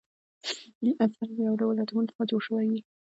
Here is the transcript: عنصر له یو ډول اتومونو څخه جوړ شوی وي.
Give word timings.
عنصر 1.01 1.27
له 1.35 1.41
یو 1.47 1.55
ډول 1.61 1.75
اتومونو 1.77 2.09
څخه 2.11 2.29
جوړ 2.29 2.41
شوی 2.47 2.65
وي. 2.69 2.79